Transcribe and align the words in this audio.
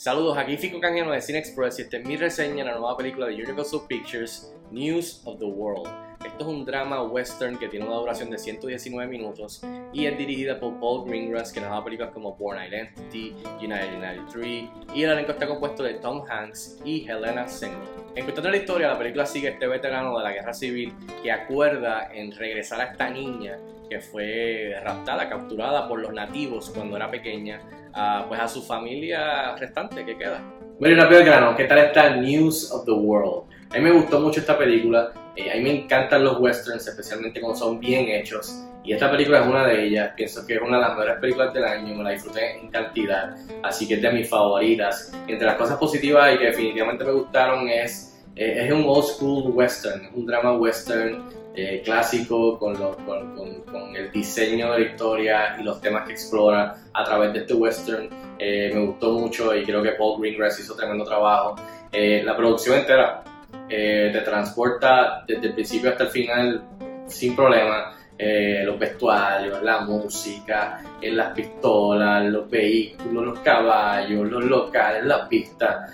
Saludos, 0.00 0.38
aquí 0.38 0.56
Fico 0.56 0.78
Canjeno 0.78 1.10
de 1.10 1.20
Cine 1.20 1.40
Express 1.40 1.80
y 1.80 1.82
esta 1.82 1.96
es 1.96 2.06
mi 2.06 2.16
reseña 2.16 2.62
de 2.62 2.70
la 2.70 2.78
nueva 2.78 2.96
película 2.96 3.26
de 3.26 3.34
Universal 3.34 3.80
Pictures, 3.88 4.54
News 4.70 5.22
of 5.24 5.40
the 5.40 5.44
World. 5.44 5.88
Esto 6.38 6.52
es 6.52 6.56
un 6.56 6.64
drama 6.64 7.02
western 7.02 7.58
que 7.58 7.66
tiene 7.66 7.84
una 7.84 7.96
duración 7.96 8.30
de 8.30 8.38
119 8.38 9.10
minutos 9.10 9.60
y 9.92 10.06
es 10.06 10.16
dirigida 10.16 10.60
por 10.60 10.78
Paul 10.78 11.04
Greengrass, 11.04 11.52
que 11.52 11.60
nos 11.60 11.70
da 11.70 11.82
películas 11.82 12.12
como 12.12 12.36
Born 12.36 12.60
Identity, 12.62 13.34
United 13.58 13.98
93 13.98 14.68
y 14.94 15.02
el 15.02 15.10
elenco 15.10 15.32
está 15.32 15.48
compuesto 15.48 15.82
de 15.82 15.94
Tom 15.94 16.22
Hanks 16.30 16.78
y 16.84 17.10
Helena 17.10 17.48
Singleton. 17.48 18.04
En 18.14 18.22
cuestión 18.22 18.44
de 18.44 18.50
la 18.52 18.56
historia, 18.56 18.86
la 18.86 18.96
película 18.96 19.26
sigue 19.26 19.48
a 19.48 19.50
este 19.50 19.66
veterano 19.66 20.16
de 20.16 20.22
la 20.22 20.30
guerra 20.30 20.54
civil 20.54 20.92
que 21.24 21.32
acuerda 21.32 22.08
en 22.14 22.30
regresar 22.30 22.82
a 22.82 22.84
esta 22.92 23.10
niña 23.10 23.58
que 23.90 23.98
fue 23.98 24.76
raptada, 24.84 25.28
capturada 25.28 25.88
por 25.88 25.98
los 25.98 26.12
nativos 26.12 26.70
cuando 26.70 26.94
era 26.94 27.10
pequeña 27.10 27.62
a, 27.92 28.26
pues 28.28 28.38
a 28.38 28.46
su 28.46 28.62
familia 28.62 29.56
restante 29.56 30.04
que 30.04 30.16
queda. 30.16 30.40
Bueno, 30.78 31.02
rápido 31.02 31.24
grano, 31.24 31.56
¿qué 31.56 31.64
tal 31.64 31.78
está 31.78 32.14
News 32.14 32.70
of 32.70 32.84
the 32.84 32.92
World? 32.92 33.48
A 33.70 33.74
mí 33.74 33.80
me 33.80 33.90
gustó 33.90 34.20
mucho 34.20 34.40
esta 34.40 34.56
película, 34.56 35.12
eh, 35.38 35.52
a 35.52 35.54
mí 35.54 35.62
me 35.62 35.82
encantan 35.82 36.24
los 36.24 36.40
westerns, 36.40 36.88
especialmente 36.88 37.40
cuando 37.40 37.56
son 37.56 37.78
bien 37.78 38.08
hechos. 38.08 38.64
Y 38.82 38.92
esta 38.92 39.10
película 39.10 39.40
es 39.40 39.46
una 39.46 39.66
de 39.66 39.86
ellas, 39.86 40.12
pienso 40.16 40.44
que 40.46 40.54
es 40.54 40.60
una 40.60 40.78
de 40.78 40.82
las 40.82 40.90
mejores 40.90 41.16
películas 41.20 41.54
del 41.54 41.64
año, 41.64 41.94
me 41.94 42.02
la 42.02 42.10
disfruté 42.10 42.58
en 42.58 42.68
cantidad, 42.70 43.36
así 43.62 43.86
que 43.86 43.94
es 43.94 44.02
de 44.02 44.10
mis 44.10 44.28
favoritas. 44.28 45.12
Entre 45.28 45.46
las 45.46 45.56
cosas 45.56 45.78
positivas 45.78 46.34
y 46.34 46.38
que 46.38 46.46
definitivamente 46.46 47.04
me 47.04 47.12
gustaron 47.12 47.68
es, 47.68 48.18
eh, 48.34 48.64
es 48.66 48.72
un 48.72 48.84
old 48.86 49.04
school 49.04 49.52
western, 49.54 50.08
un 50.14 50.26
drama 50.26 50.56
western 50.56 51.22
eh, 51.54 51.82
clásico 51.84 52.58
con, 52.58 52.76
con, 52.76 53.96
el 53.96 54.12
diseño 54.12 54.70
de 54.72 54.78
la 54.78 54.86
historia 54.86 55.56
y 55.58 55.64
los 55.64 55.80
temas 55.80 56.06
que 56.06 56.12
explora 56.12 56.76
a 56.92 57.04
través 57.04 57.32
de 57.32 57.40
este 57.40 57.54
western. 57.54 58.08
Eh, 58.38 58.70
me 58.72 58.86
gustó 58.86 59.12
mucho 59.12 59.54
y 59.56 59.64
creo 59.64 59.82
que 59.82 59.90
Paul 59.92 60.20
Greengrass 60.20 60.60
hizo 60.60 60.74
tremendo 60.74 61.04
trabajo. 61.04 61.56
Eh, 61.90 62.22
la 62.24 62.36
producción 62.36 62.78
entera 62.78 63.24
te 63.68 64.20
transporta 64.24 65.24
desde 65.26 65.48
el 65.48 65.54
principio 65.54 65.90
hasta 65.90 66.04
el 66.04 66.10
final 66.10 66.62
sin 67.06 67.34
problema. 67.36 67.94
los 68.18 68.78
vestuarios, 68.78 69.62
la 69.62 69.80
música, 69.82 70.82
las 71.02 71.32
pistolas, 71.34 72.24
los 72.24 72.50
vehículos, 72.50 73.24
los 73.24 73.38
caballos, 73.40 74.28
los 74.28 74.44
locales, 74.44 75.04
las 75.04 75.28
pistas, 75.28 75.92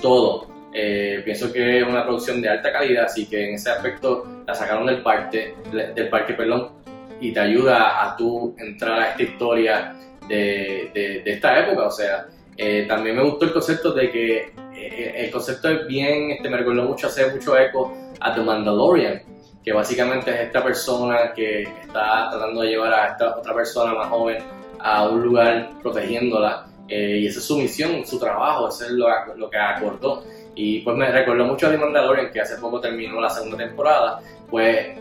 todo 0.00 0.56
eh, 0.78 1.22
pienso 1.24 1.50
que 1.50 1.78
es 1.78 1.86
una 1.88 2.04
producción 2.04 2.42
de 2.42 2.50
alta 2.50 2.70
calidad, 2.70 3.06
así 3.06 3.24
que 3.26 3.48
en 3.48 3.54
ese 3.54 3.70
aspecto 3.70 4.42
la 4.46 4.54
sacaron 4.54 4.84
del 4.84 5.00
parque, 5.00 5.54
del 5.72 6.10
parque 6.10 6.34
perdón, 6.34 6.72
y 7.18 7.32
te 7.32 7.40
ayuda 7.40 8.04
a 8.04 8.14
tú 8.14 8.54
entrar 8.58 9.00
a 9.00 9.10
esta 9.12 9.22
historia 9.22 9.96
de, 10.28 10.90
de, 10.92 11.32
esta 11.32 11.60
época. 11.60 11.86
O 11.86 11.90
sea, 11.90 12.26
eh, 12.58 12.84
también 12.86 13.16
me 13.16 13.22
gustó 13.22 13.46
el 13.46 13.54
concepto 13.54 13.92
de 13.92 14.10
que 14.10 14.36
eh, 14.36 14.52
el 14.86 15.30
concepto 15.30 15.68
es 15.68 15.86
bien, 15.86 16.30
este, 16.32 16.48
me 16.48 16.56
recordó 16.56 16.84
mucho, 16.84 17.06
hace 17.06 17.30
mucho 17.30 17.56
eco 17.58 17.92
a 18.20 18.34
The 18.34 18.40
Mandalorian, 18.40 19.22
que 19.64 19.72
básicamente 19.72 20.30
es 20.30 20.40
esta 20.46 20.62
persona 20.62 21.32
que 21.34 21.62
está 21.62 22.28
tratando 22.30 22.62
de 22.62 22.68
llevar 22.68 22.92
a 22.92 23.06
esta 23.08 23.36
otra 23.36 23.54
persona 23.54 23.94
más 23.94 24.08
joven 24.08 24.38
a 24.78 25.08
un 25.08 25.22
lugar 25.22 25.70
protegiéndola. 25.82 26.66
y 26.88 27.26
esa 27.26 27.40
es 27.40 27.44
su 27.44 27.58
misión, 27.58 28.06
su 28.06 28.18
trabajo, 28.18 28.68
eso 28.68 28.84
es 28.84 28.92
lo, 28.92 29.08
lo 29.36 29.50
que 29.50 29.58
acordó. 29.58 30.24
Y 30.54 30.80
pues 30.80 30.96
me 30.96 31.10
recordó 31.10 31.44
mucho 31.44 31.66
a 31.66 31.70
The 31.70 31.78
Mandalorian, 31.78 32.30
que 32.30 32.40
hace 32.40 32.56
poco 32.56 32.80
terminó 32.80 33.20
la 33.20 33.28
segunda 33.28 33.56
temporada. 33.56 34.20
Pues 34.48 34.96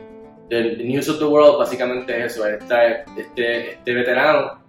The 0.49 0.77
News 0.83 1.09
of 1.09 1.19
the 1.19 1.25
World 1.25 1.57
básicamente 1.59 2.17
es 2.17 2.33
eso, 2.33 2.45
este, 2.47 3.03
este, 3.17 3.71
este 3.71 3.93
veterano 3.93 4.63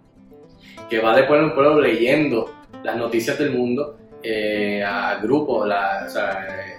que 0.88 1.00
va 1.00 1.14
de 1.16 1.24
pueblo 1.24 1.48
en 1.48 1.54
pueblo 1.54 1.80
leyendo 1.80 2.50
las 2.82 2.96
noticias 2.96 3.38
del 3.38 3.50
mundo 3.50 3.98
eh, 4.22 4.82
a 4.82 5.16
grupos, 5.16 5.68
sea, 6.08 6.46
eh, 6.48 6.76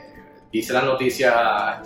dice 0.51 0.73
las 0.73 0.83
noticias 0.83 1.33
a, 1.35 1.81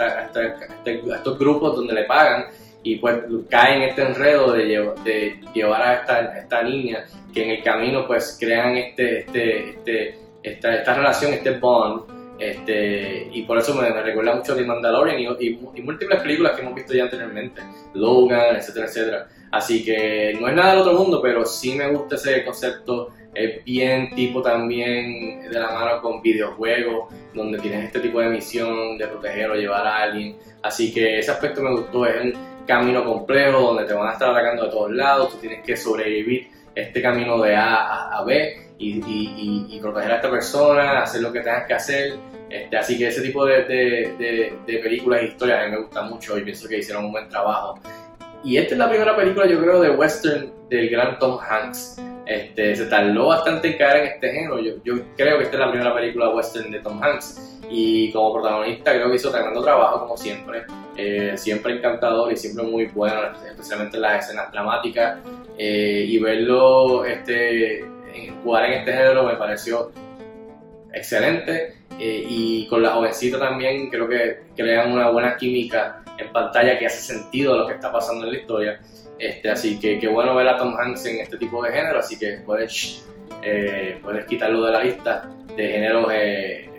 estos 0.86 1.38
grupos 1.38 1.76
donde 1.76 1.94
le 1.94 2.04
pagan 2.06 2.46
y 2.84 2.96
pues 2.96 3.16
cae 3.50 3.76
en 3.76 3.82
este 3.84 4.02
enredo 4.02 4.54
de, 4.54 4.94
de 5.04 5.40
llevar 5.54 5.82
a 5.82 6.34
esta, 6.40 6.64
niña 6.64 7.06
que 7.34 7.44
en 7.44 7.50
el 7.52 7.64
camino 7.64 8.08
pues 8.08 8.38
crean 8.40 8.76
este, 8.78 9.20
este, 9.20 9.70
este 9.70 10.22
esta, 10.44 10.76
esta 10.76 10.96
relación, 10.96 11.34
este 11.34 11.52
bond, 11.60 12.04
este, 12.40 13.30
y 13.32 13.44
por 13.44 13.60
eso 13.60 13.76
me, 13.76 13.90
recuerda 14.02 14.36
mucho 14.36 14.56
The 14.56 14.64
Mandalorian 14.64 15.20
y, 15.40 15.48
y, 15.48 15.82
múltiples 15.84 16.22
películas 16.22 16.54
que 16.54 16.62
hemos 16.62 16.74
visto 16.74 16.94
ya 16.94 17.04
anteriormente, 17.04 17.62
Logan, 17.94 18.56
etcétera, 18.56 18.88
etcétera. 18.88 19.28
Así 19.52 19.84
que 19.84 20.36
no 20.40 20.48
es 20.48 20.56
nada 20.56 20.72
del 20.72 20.82
otro 20.82 20.94
mundo, 20.94 21.22
pero 21.22 21.46
sí 21.46 21.76
me 21.76 21.88
gusta 21.90 22.16
ese 22.16 22.44
concepto. 22.44 23.14
Es 23.34 23.64
bien 23.64 24.14
tipo 24.14 24.42
también 24.42 25.50
de 25.50 25.59
la 25.59 25.72
mano 25.72 26.02
con 26.02 26.22
videojuegos, 26.22 27.14
donde 27.34 27.59
tienes 27.59 27.86
este 27.86 28.02
tipo 28.02 28.19
de 28.19 28.30
misión 28.30 28.97
de 28.97 29.08
proteger 29.08 29.50
o 29.52 29.56
llevar 29.56 29.88
a 29.88 30.03
alguien. 30.03 30.38
Así 30.62 30.94
que 30.94 31.19
ese 31.19 31.31
aspecto 31.31 31.62
me 31.62 31.72
gustó. 31.72 32.06
Es 32.06 32.22
un 32.22 32.34
camino 32.66 33.03
complejo 33.03 33.59
donde 33.59 33.86
te 33.86 33.94
van 33.94 34.08
a 34.08 34.14
estar 34.14 34.30
atacando 34.30 34.66
de 34.66 34.70
todos 34.70 34.91
lados, 34.91 35.31
tú 35.31 35.38
tienes 35.38 35.64
que 35.64 35.75
sobrevivir 35.75 36.50
este 36.75 37.02
camino 37.02 37.41
de 37.41 37.56
A 37.56 38.18
a, 38.18 38.24
B 38.24 38.70
y, 38.78 39.80
proteger 39.81 40.12
a 40.12 40.16
esta 40.16 40.30
persona, 40.30 41.03
hacer 41.03 41.22
lo 41.22 41.31
que 41.31 41.41
tengas 41.41 41.68
que 41.68 41.74
hacer. 41.74 42.14
Este, 42.50 42.78
así 42.78 42.97
que 42.97 43.08
ese 43.08 43.22
tipo 43.22 43.46
de, 43.46 43.64
de, 44.66 44.78
películas 44.80 45.22
e 45.22 45.25
historias 45.25 45.62
a 45.62 45.66
mí 45.66 45.72
me 45.72 45.78
gustan 45.84 46.09
mucho 46.09 46.38
y 46.38 46.44
pienso 46.44 46.68
que 46.68 46.80
hicieron 46.80 47.06
un 47.06 47.12
buen 47.12 47.30
trabajo. 47.30 47.80
Y 48.44 48.58
esta 48.58 48.74
es 48.74 48.80
la 48.80 48.90
primera 48.90 49.16
película, 49.16 49.47
yo 49.47 49.59
creo, 49.59 49.81
de 49.81 49.91
western 49.91 50.52
del 50.70 50.90
gran 50.90 51.20
Tom 51.20 51.40
Hanks. 51.40 52.02
Este, 52.31 52.78
se 52.78 52.86
tardó 52.86 53.28
bastante 53.28 53.74
en 53.74 53.78
caer 53.78 53.97
en 53.97 54.08
este 54.14 54.31
género. 54.31 54.59
Yo, 54.59 54.75
creo 55.18 55.38
que 55.38 55.44
esta 55.44 55.58
es 55.58 55.59
la 55.59 55.69
primera 55.69 55.94
película 55.94 56.30
western 56.30 56.72
de 56.72 56.80
Tom 56.80 57.03
Hanks. 57.03 57.59
Y 57.69 58.09
como 58.14 58.34
protagonista 58.34 58.94
creo 58.94 59.09
que 59.09 59.18
hizo 59.18 59.31
tremendo 59.31 59.62
trabajo, 59.62 60.00
como 60.02 60.16
siempre. 60.16 60.64
Eh, 60.96 61.34
siempre 61.36 61.74
encantador 61.74 62.31
y 62.31 62.38
siempre 62.38 62.64
muy 62.64 62.86
bueno, 62.86 63.22
especialmente 63.50 63.97
en 63.97 64.03
las 64.03 64.25
escenas 64.25 64.50
dramáticas. 64.50 65.20
Eh, 65.58 66.06
y 66.08 66.20
verlo 66.20 67.03
este, 67.03 67.84
jugar 68.44 68.66
en 68.66 68.74
este 68.80 68.94
género 68.94 69.24
me 69.25 69.36
pareció 69.36 69.91
excelente. 70.94 71.75
Eh, 72.00 72.25
y 72.30 72.68
con 72.68 72.81
la 72.81 72.91
jovencita 72.91 73.40
también 73.40 73.90
creo 73.90 74.08
que 74.08 74.44
crean 74.56 74.94
una 74.94 75.09
buena 75.09 75.36
química 75.36 76.02
en 76.22 76.32
pantalla 76.32 76.78
que 76.78 76.86
hace 76.86 77.02
sentido 77.02 77.58
lo 77.58 77.68
que 77.68 77.74
está 77.74 77.92
pasando 77.92 78.26
en 78.26 78.32
la 78.34 78.38
historia. 78.40 78.80
Este, 79.18 79.50
así 79.50 79.80
que 79.80 80.00
qué 80.00 80.08
bueno 80.08 80.36
ver 80.36 80.48
a 80.48 80.58
Tom 80.58 80.76
Hanks 80.76 81.06
en 81.06 81.20
este 81.20 81.38
tipo 81.38 81.64
de 81.64 81.72
género, 81.72 82.00
así 82.00 82.18
que 82.18 82.42
puedes, 82.46 83.06
puedes 84.02 84.26
quitarlo 84.26 84.66
de 84.66 84.72
la 84.72 84.84
lista 84.84 85.30
de 85.56 85.68
géneros 85.68 86.08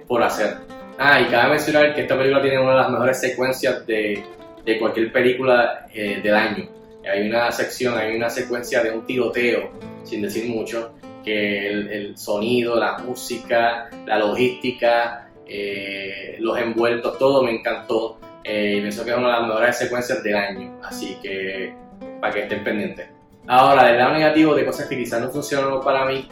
por 0.08 0.22
hacer. 0.22 0.56
Ah, 0.98 1.20
y 1.20 1.26
cabe 1.26 1.50
mencionar 1.50 1.94
que 1.94 2.02
esta 2.02 2.16
película 2.16 2.42
tiene 2.42 2.58
una 2.58 2.72
de 2.72 2.76
las 2.78 2.90
mejores 2.90 3.20
secuencias 3.20 3.86
de, 3.86 4.24
de 4.64 4.78
cualquier 4.78 5.12
película 5.12 5.86
eh, 5.92 6.20
del 6.22 6.34
año. 6.34 6.68
Hay 7.10 7.28
una 7.28 7.50
sección, 7.50 7.98
hay 7.98 8.14
una 8.14 8.30
secuencia 8.30 8.82
de 8.82 8.90
un 8.92 9.04
tiroteo, 9.04 9.70
sin 10.04 10.22
decir 10.22 10.48
mucho, 10.48 10.94
que 11.24 11.68
el, 11.68 12.16
sonido, 12.16 12.76
la 12.76 12.98
música, 12.98 13.90
la 14.06 14.18
logística, 14.18 15.28
eh, 15.46 16.36
los 16.38 16.58
envueltos, 16.58 17.18
todo 17.18 17.42
me 17.42 17.52
encantó. 17.52 18.18
Eh, 18.44 18.78
pienso 18.80 19.04
que 19.04 19.10
es 19.10 19.16
una 19.16 19.26
de 19.26 19.32
las 19.32 19.48
mejores 19.48 19.78
secuencias 19.78 20.22
del 20.22 20.36
año, 20.36 20.78
así 20.82 21.16
que 21.22 21.74
para 22.20 22.32
que 22.32 22.42
estén 22.42 22.64
pendientes. 22.64 23.08
Ahora, 23.46 23.84
del 23.86 23.98
lado 23.98 24.14
negativo 24.14 24.54
de 24.54 24.64
cosas 24.64 24.86
que 24.86 24.96
quizás 24.96 25.20
no 25.20 25.30
funcionaron 25.30 25.82
para 25.82 26.04
mí, 26.06 26.28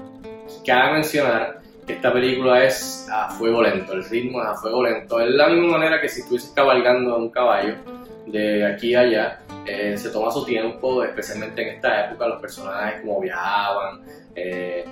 cabe 0.65 0.95
mencionar 0.95 1.61
esta 1.93 2.13
película 2.13 2.65
es 2.65 3.09
a 3.11 3.29
fuego 3.31 3.63
lento, 3.63 3.93
el 3.93 4.05
ritmo 4.05 4.41
es 4.43 4.49
a 4.49 4.55
fuego 4.55 4.85
lento. 4.85 5.21
Es 5.21 5.31
la 5.31 5.49
misma 5.49 5.79
manera 5.79 6.01
que 6.01 6.09
si 6.09 6.21
estuvieses 6.21 6.51
cabalgando 6.51 7.17
un 7.17 7.31
caballo 7.31 7.75
de 8.27 8.65
aquí 8.65 8.95
a 8.95 9.01
allá, 9.01 9.41
eh, 9.67 9.97
se 9.97 10.11
toma 10.11 10.31
su 10.31 10.45
tiempo, 10.45 11.03
especialmente 11.03 11.63
en 11.63 11.75
esta 11.77 12.07
época, 12.07 12.29
los 12.29 12.41
personajes 12.41 13.01
como 13.01 13.21
viajaban, 13.21 14.03
eh, 14.35 14.85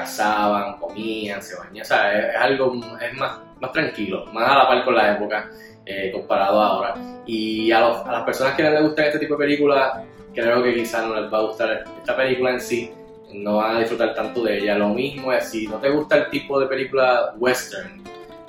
cazaban, 0.00 0.78
comían, 0.78 1.42
se 1.42 1.56
bañaban, 1.56 1.80
o 1.80 1.84
sea, 1.84 2.18
es, 2.18 2.36
algo, 2.36 2.80
es 3.00 3.14
más, 3.14 3.38
más 3.60 3.72
tranquilo, 3.72 4.26
más 4.32 4.50
a 4.50 4.58
la 4.58 4.68
par 4.68 4.84
con 4.84 4.94
la 4.94 5.14
época 5.14 5.50
eh, 5.86 6.10
comparado 6.12 6.60
a 6.60 6.66
ahora. 6.68 6.94
Y 7.26 7.70
a, 7.70 7.86
a 7.86 8.12
las 8.12 8.22
personas 8.24 8.54
que 8.54 8.62
les 8.62 8.82
gustan 8.82 9.06
este 9.06 9.18
tipo 9.18 9.34
de 9.34 9.46
películas, 9.46 10.02
creo 10.34 10.62
que 10.62 10.74
quizás 10.74 11.06
no 11.06 11.20
les 11.20 11.32
va 11.32 11.38
a 11.38 11.42
gustar 11.42 11.84
esta 11.98 12.16
película 12.16 12.50
en 12.50 12.60
sí, 12.60 12.92
no 13.32 13.56
van 13.56 13.76
a 13.76 13.80
disfrutar 13.80 14.14
tanto 14.14 14.44
de 14.44 14.58
ella. 14.58 14.76
Lo 14.76 14.88
mismo 14.90 15.32
es 15.32 15.48
si 15.48 15.66
no 15.66 15.78
te 15.78 15.90
gusta 15.90 16.16
el 16.16 16.30
tipo 16.30 16.58
de 16.60 16.66
película 16.66 17.34
western 17.38 18.02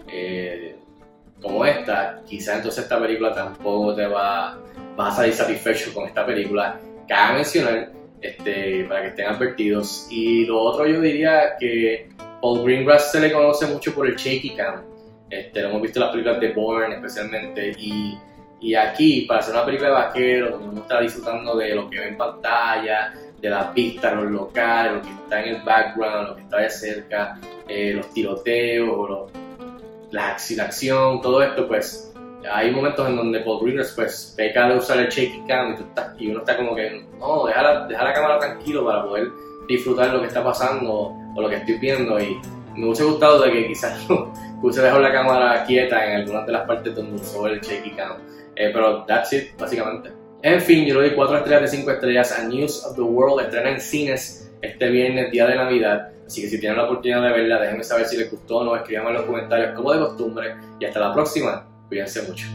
eh, 0.07 0.75
como 1.41 1.65
esta, 1.65 2.21
quizás 2.25 2.57
entonces 2.57 2.83
esta 2.83 2.99
película 2.99 3.33
tampoco 3.33 3.95
te 3.95 4.05
va, 4.05 4.59
vas 4.95 5.13
a 5.13 5.17
salir 5.17 5.33
satisfecho 5.33 5.93
con 5.93 6.07
esta 6.07 6.25
película. 6.25 6.79
Cabe 7.07 7.35
mencionar, 7.37 7.91
este, 8.21 8.85
para 8.85 9.01
que 9.01 9.07
estén 9.09 9.27
advertidos. 9.27 10.07
Y 10.09 10.45
lo 10.45 10.61
otro 10.61 10.87
yo 10.87 11.01
diría 11.01 11.55
que 11.59 12.09
Paul 12.41 12.63
Greengrass 12.63 13.11
se 13.11 13.19
le 13.19 13.31
conoce 13.31 13.67
mucho 13.67 13.93
por 13.93 14.07
el 14.07 14.15
shaky 14.15 14.55
cam. 14.55 14.83
Este, 15.29 15.61
lo 15.61 15.69
hemos 15.69 15.81
visto 15.81 15.99
en 15.99 16.05
las 16.05 16.11
películas 16.11 16.39
de 16.39 16.49
Bourne 16.53 16.95
especialmente. 16.95 17.73
Y, 17.77 18.17
y 18.59 18.75
aquí, 18.75 19.21
para 19.21 19.39
hacer 19.39 19.53
una 19.53 19.65
película 19.65 19.89
de 19.89 19.95
vaquero, 19.95 20.51
donde 20.51 20.69
uno 20.69 20.81
está 20.81 21.01
disfrutando 21.01 21.55
de 21.57 21.75
lo 21.75 21.89
que 21.89 21.99
ve 21.99 22.07
en 22.09 22.17
pantalla, 22.17 23.13
de 23.41 23.49
la 23.49 23.73
pista, 23.73 24.13
los 24.13 24.31
locales, 24.31 24.93
lo 24.93 25.01
que 25.01 25.09
está 25.09 25.43
en 25.43 25.55
el 25.55 25.61
background, 25.63 26.29
lo 26.29 26.35
que 26.35 26.41
está 26.43 26.57
de 26.57 26.69
cerca, 26.69 27.39
eh, 27.67 27.93
los 27.93 28.13
tiroteos, 28.13 29.09
los, 29.09 29.31
la, 30.11 30.37
acción, 30.63 31.21
todo 31.21 31.41
esto, 31.41 31.67
pues 31.67 32.10
hay 32.49 32.71
momentos 32.71 33.07
en 33.07 33.15
donde 33.15 33.39
Paul 33.41 33.59
pues 33.95 34.33
peca 34.35 34.69
de 34.69 34.77
usar 34.77 34.99
el 34.99 35.09
shaky 35.09 35.43
cam 35.47 35.75
y, 36.17 36.29
uno 36.29 36.39
está 36.39 36.57
como 36.57 36.75
que, 36.75 37.05
no, 37.19 37.45
deja 37.45 37.61
la, 37.61 38.13
cámara 38.13 38.39
tranquilo 38.39 38.85
para 38.85 39.03
poder 39.03 39.27
disfrutar 39.67 40.13
lo 40.13 40.21
que 40.21 40.27
está 40.27 40.43
pasando 40.43 41.13
o 41.35 41.41
lo 41.41 41.49
que 41.49 41.57
estoy 41.57 41.77
viendo 41.77 42.19
y 42.19 42.39
me 42.75 42.85
hubiese 42.85 43.03
gustado 43.03 43.41
de 43.41 43.51
que 43.51 43.67
quizás 43.67 44.07
hubiese 44.61 44.81
dejado 44.81 45.01
la 45.01 45.11
cámara 45.11 45.63
quieta 45.65 46.05
en 46.05 46.21
algunas 46.21 46.45
de 46.45 46.51
las 46.53 46.65
partes 46.65 46.95
donde 46.95 47.15
usó 47.15 47.47
el 47.47 47.59
shaky 47.59 47.91
cam. 47.91 48.17
Eh, 48.55 48.69
pero 48.73 49.05
that's 49.05 49.33
it, 49.33 49.57
básicamente. 49.57 50.11
En 50.43 50.59
fin, 50.59 50.85
yo 50.85 50.99
le 50.99 51.07
doy 51.07 51.15
4 51.15 51.37
estrellas 51.37 51.61
de 51.61 51.77
5 51.77 51.91
estrellas 51.91 52.39
a 52.39 52.43
News 52.43 52.85
of 52.85 52.95
the 52.95 53.01
World. 53.01 53.45
Estrena 53.45 53.69
en 53.69 53.79
cines 53.79 54.51
este 54.61 54.89
viernes, 54.89 55.31
día 55.31 55.47
de 55.47 55.55
Navidad. 55.55 56.09
Así 56.25 56.41
que 56.41 56.49
si 56.49 56.59
tienen 56.59 56.77
la 56.77 56.85
oportunidad 56.85 57.21
de 57.21 57.29
verla, 57.29 57.61
déjenme 57.61 57.83
saber 57.83 58.05
si 58.05 58.17
les 58.17 58.31
gustó 58.31 58.57
o 58.57 58.63
no. 58.63 58.75
Escriban 58.75 59.07
en 59.07 59.13
los 59.13 59.25
comentarios 59.25 59.75
como 59.75 59.93
de 59.93 59.99
costumbre. 59.99 60.55
Y 60.79 60.85
hasta 60.85 60.99
la 60.99 61.13
próxima. 61.13 61.70
Cuídense 61.91 62.21
mucho. 62.21 62.47